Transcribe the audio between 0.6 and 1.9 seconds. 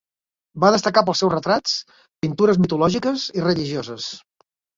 Va destacar pels seus retrats,